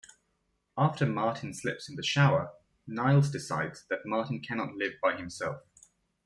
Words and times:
After 0.79 1.05
Martin 1.05 1.53
slips 1.53 1.87
in 1.87 1.95
the 1.95 2.01
shower, 2.01 2.53
Niles 2.87 3.29
decides 3.29 3.85
that 3.91 4.03
Martin 4.03 4.39
cannot 4.41 4.73
live 4.73 4.93
by 4.99 5.15
himself. 5.15 5.61